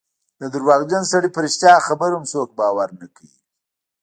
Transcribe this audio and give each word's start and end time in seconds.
د 0.39 0.41
درواغجن 0.53 1.03
سړي 1.11 1.29
په 1.33 1.39
رښتیا 1.45 1.73
خبره 1.87 2.13
هم 2.17 2.25
څوک 2.33 2.49
باور 2.59 2.89
نه 2.99 3.07
کوي. 3.15 3.37